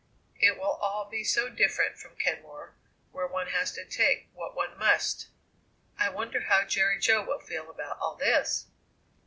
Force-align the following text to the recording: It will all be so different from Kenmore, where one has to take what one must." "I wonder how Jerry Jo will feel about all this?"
It 0.39 0.57
will 0.57 0.79
all 0.81 1.07
be 1.07 1.23
so 1.23 1.47
different 1.47 1.95
from 1.95 2.15
Kenmore, 2.15 2.73
where 3.11 3.27
one 3.27 3.49
has 3.49 3.71
to 3.73 3.85
take 3.85 4.29
what 4.33 4.55
one 4.55 4.75
must." 4.79 5.27
"I 5.95 6.09
wonder 6.09 6.41
how 6.45 6.65
Jerry 6.65 6.97
Jo 6.97 7.21
will 7.23 7.37
feel 7.39 7.69
about 7.69 7.99
all 7.99 8.15
this?" 8.15 8.65